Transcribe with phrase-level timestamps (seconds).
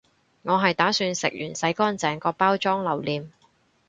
[0.41, 3.31] 我係打算食完洗乾淨個包裝留念